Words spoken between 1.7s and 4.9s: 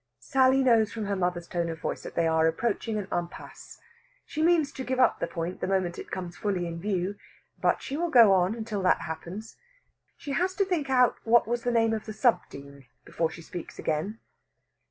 voice that they are approaching an impasse. She means to